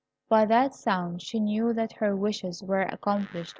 By 0.29 0.45
that 0.45 0.73
sound 0.73 1.21
she 1.21 1.39
knew 1.39 1.73
that 1.73 1.93
her 1.93 2.15
wishes 2.15 2.63
were 2.63 2.81
accomplished. 2.81 3.49